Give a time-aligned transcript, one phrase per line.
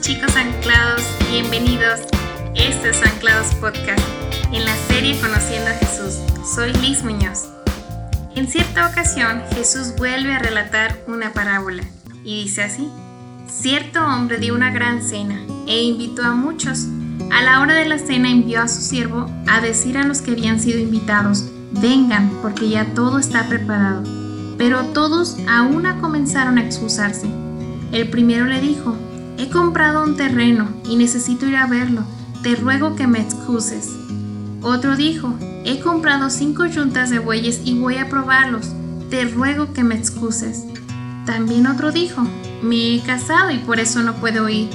[0.00, 2.00] chicos anclados, bienvenidos.
[2.54, 4.02] Este es Anclados Podcast,
[4.50, 6.20] en la serie Conociendo a Jesús.
[6.54, 7.48] Soy Liz Muñoz.
[8.34, 11.82] En cierta ocasión, Jesús vuelve a relatar una parábola
[12.24, 12.88] y dice así.
[13.46, 16.86] Cierto hombre dio una gran cena e invitó a muchos.
[17.30, 20.30] A la hora de la cena envió a su siervo a decir a los que
[20.30, 24.02] habían sido invitados, vengan, porque ya todo está preparado.
[24.56, 27.26] Pero todos a una comenzaron a excusarse.
[27.92, 28.96] El primero le dijo,
[29.40, 32.02] He comprado un terreno y necesito ir a verlo.
[32.42, 33.88] Te ruego que me excuses.
[34.60, 38.66] Otro dijo, He comprado cinco yuntas de bueyes y voy a probarlos.
[39.08, 40.66] Te ruego que me excuses.
[41.24, 42.22] También otro dijo,
[42.62, 44.68] Me he casado y por eso no puedo ir.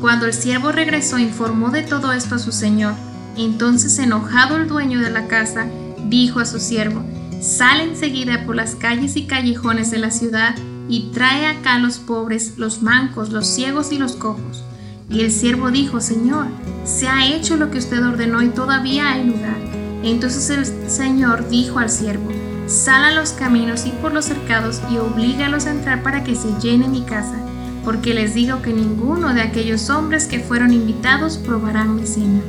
[0.00, 2.94] Cuando el siervo regresó informó de todo esto a su señor.
[3.36, 5.68] Entonces enojado el dueño de la casa,
[6.08, 7.04] dijo a su siervo,
[7.40, 10.56] Sale enseguida por las calles y callejones de la ciudad
[10.88, 14.64] y trae acá los pobres, los mancos, los ciegos y los cojos.
[15.08, 16.46] Y el siervo dijo, Señor,
[16.84, 19.56] se ha hecho lo que usted ordenó y todavía hay lugar.
[20.02, 22.30] Entonces el Señor dijo al siervo,
[22.66, 26.48] sal a los caminos y por los cercados y oblígalos a entrar para que se
[26.60, 27.36] llene mi casa,
[27.84, 32.40] porque les digo que ninguno de aquellos hombres que fueron invitados probarán mi cena.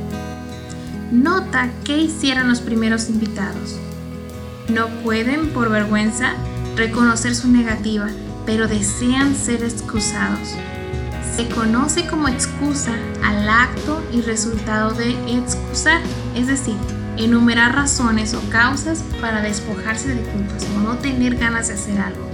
[1.12, 3.76] Nota qué hicieron los primeros invitados.
[4.68, 6.34] No pueden, por vergüenza,
[6.76, 8.08] reconocer su negativa,
[8.48, 10.54] pero desean ser excusados.
[11.36, 16.00] Se conoce como excusa al acto y resultado de excusar,
[16.34, 16.76] es decir,
[17.18, 22.26] enumerar razones o causas para despojarse de culpas o no tener ganas de hacer algo.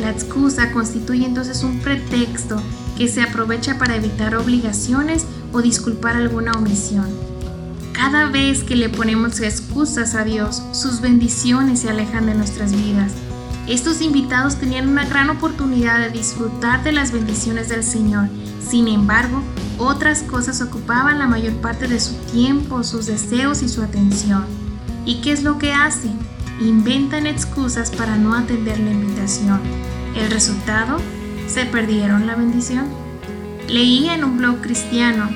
[0.00, 2.62] La excusa constituye entonces un pretexto
[2.96, 7.08] que se aprovecha para evitar obligaciones o disculpar alguna omisión.
[7.94, 13.10] Cada vez que le ponemos excusas a Dios, sus bendiciones se alejan de nuestras vidas
[13.66, 18.28] estos invitados tenían una gran oportunidad de disfrutar de las bendiciones del Señor.
[18.66, 19.42] Sin embargo,
[19.78, 24.44] otras cosas ocupaban la mayor parte de su tiempo, sus deseos y su atención.
[25.04, 26.18] ¿Y qué es lo que hacen?
[26.60, 29.60] Inventan excusas para no atender la invitación.
[30.16, 30.98] El resultado,
[31.46, 32.86] se perdieron la bendición.
[33.68, 35.28] Leía en un blog cristiano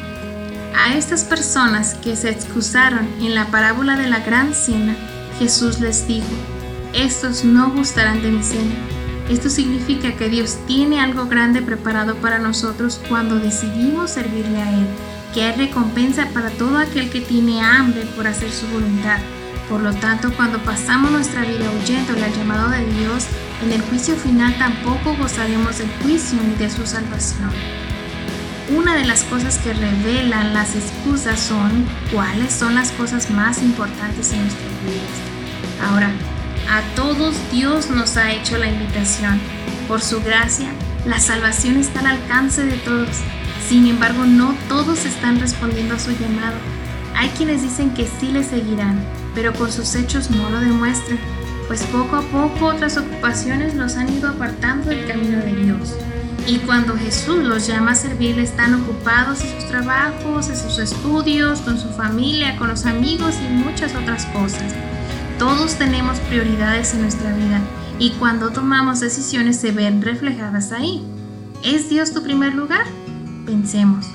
[0.76, 4.94] a estas personas que se excusaron en la parábola de la gran cena,
[5.38, 6.26] Jesús les dijo,
[6.96, 8.74] estos no gustarán de mi cena.
[9.28, 14.86] Esto significa que Dios tiene algo grande preparado para nosotros cuando decidimos servirle a Él,
[15.34, 19.18] que hay recompensa para todo aquel que tiene hambre por hacer su voluntad.
[19.68, 23.26] Por lo tanto, cuando pasamos nuestra vida huyendo al llamado de Dios,
[23.64, 27.50] en el juicio final tampoco gozaremos del juicio ni de su salvación.
[28.76, 34.32] Una de las cosas que revelan las excusas son cuáles son las cosas más importantes
[34.32, 35.90] en nuestras vidas.
[35.90, 36.10] Ahora,
[36.68, 39.40] a todos Dios nos ha hecho la invitación.
[39.88, 40.68] Por su gracia,
[41.04, 43.16] la salvación está al alcance de todos.
[43.68, 46.56] Sin embargo, no todos están respondiendo a su llamado.
[47.14, 49.00] Hay quienes dicen que sí le seguirán,
[49.34, 51.18] pero con sus hechos no lo demuestran,
[51.66, 55.94] pues poco a poco otras ocupaciones los han ido apartando del camino de Dios.
[56.46, 61.60] Y cuando Jesús los llama a servir, están ocupados en sus trabajos, en sus estudios,
[61.60, 64.72] con su familia, con los amigos y muchas otras cosas.
[65.38, 67.60] Todos tenemos prioridades en nuestra vida
[67.98, 71.04] y cuando tomamos decisiones se ven reflejadas ahí.
[71.62, 72.86] ¿Es Dios tu primer lugar?
[73.44, 74.06] Pensemos.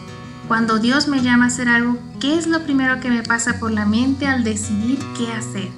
[0.48, 3.72] Cuando Dios me llama a hacer algo, ¿qué es lo primero que me pasa por
[3.72, 5.70] la mente al decidir qué hacer?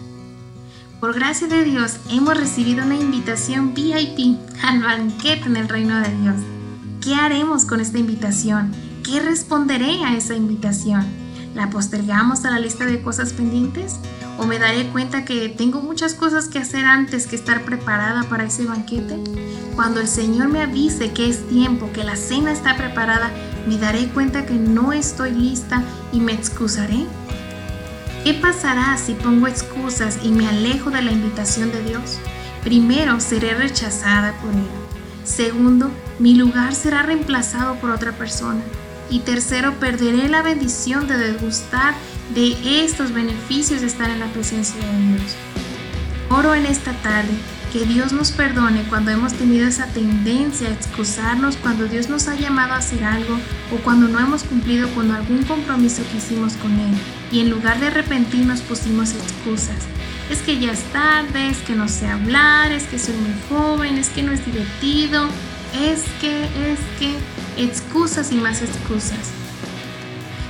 [1.02, 6.16] Por gracia de Dios hemos recibido una invitación VIP al banquete en el reino de
[6.22, 6.36] Dios.
[7.02, 8.72] ¿Qué haremos con esta invitación?
[9.04, 11.06] ¿Qué responderé a esa invitación?
[11.54, 14.00] ¿La postergamos a la lista de cosas pendientes?
[14.38, 18.46] O me daré cuenta que tengo muchas cosas que hacer antes que estar preparada para
[18.46, 19.18] ese banquete?
[19.76, 23.32] Cuando el Señor me avise que es tiempo, que la cena está preparada,
[23.68, 27.06] me daré cuenta que no estoy lista y me excusaré.
[28.24, 32.20] ¿Qué pasará si pongo excusas y me alejo de la invitación de Dios?
[32.64, 34.68] Primero, seré rechazada por Él.
[35.26, 35.90] Segundo,
[36.20, 38.62] mi lugar será reemplazado por otra persona.
[39.10, 41.94] Y tercero, perderé la bendición de degustar
[42.34, 45.36] de estos beneficios de estar en la presencia de Dios.
[46.30, 47.34] Oro en esta tarde
[47.74, 52.36] que Dios nos perdone cuando hemos tenido esa tendencia a excusarnos cuando Dios nos ha
[52.36, 53.40] llamado a hacer algo
[53.74, 56.94] o cuando no hemos cumplido con algún compromiso que hicimos con Él
[57.32, 59.78] y en lugar de arrepentirnos pusimos excusas.
[60.30, 63.98] Es que ya es tarde, es que no sé hablar, es que soy muy joven,
[63.98, 65.28] es que no es divertido,
[65.74, 67.16] es que, es que,
[67.58, 69.32] excusas y más excusas.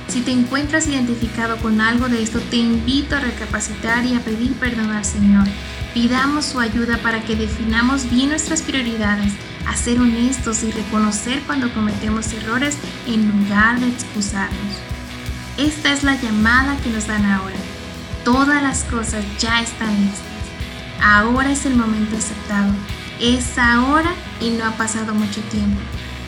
[0.08, 4.52] Si te encuentras identificado con algo de esto, te invito a recapacitar y a pedir
[4.54, 5.46] perdón al Señor.
[5.92, 9.32] Pidamos su ayuda para que definamos bien nuestras prioridades,
[9.66, 12.76] a ser honestos y reconocer cuando cometemos errores
[13.06, 14.76] en lugar de excusarnos.
[15.56, 17.56] Esta es la llamada que nos dan ahora.
[18.24, 20.20] Todas las cosas ya están listas.
[21.02, 22.72] Ahora es el momento aceptado.
[23.20, 25.80] Es ahora y no ha pasado mucho tiempo.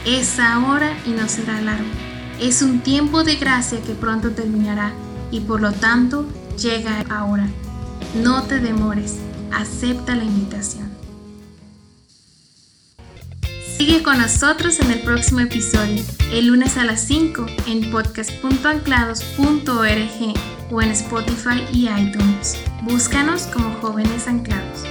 [0.07, 1.91] Es ahora y no será largo.
[2.41, 4.93] Es un tiempo de gracia que pronto terminará
[5.33, 7.49] y por lo tanto llega ahora.
[8.15, 9.17] No te demores,
[9.53, 10.89] acepta la invitación.
[13.77, 20.35] Sigue con nosotros en el próximo episodio, el lunes a las 5 en podcast.anclados.org
[20.71, 22.57] o en Spotify y iTunes.
[22.83, 24.85] Búscanos como jóvenes anclados.